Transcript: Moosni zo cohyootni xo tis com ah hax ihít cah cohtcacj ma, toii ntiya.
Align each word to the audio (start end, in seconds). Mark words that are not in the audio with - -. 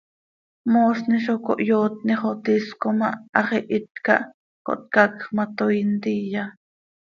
Moosni 0.75 1.17
zo 1.25 1.35
cohyootni 1.49 2.15
xo 2.21 2.31
tis 2.43 2.65
com 2.81 2.99
ah 3.09 3.15
hax 3.33 3.49
ihít 3.59 3.89
cah 4.05 4.23
cohtcacj 4.65 5.19
ma, 5.35 5.43
toii 5.57 5.85
ntiya. 5.93 6.43